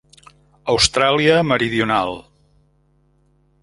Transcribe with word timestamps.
Austràlia 0.73 1.37
Meridional. 1.51 2.19